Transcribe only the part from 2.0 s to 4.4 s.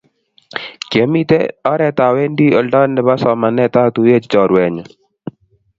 awendi oldo nebo somanet atuyiechi